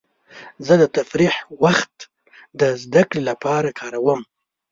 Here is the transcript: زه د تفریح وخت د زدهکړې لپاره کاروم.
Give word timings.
زه 0.65 0.73
د 0.81 0.83
تفریح 0.97 1.35
وخت 1.63 1.95
د 2.59 2.61
زدهکړې 2.83 3.21
لپاره 3.29 3.69
کاروم. 3.79 4.21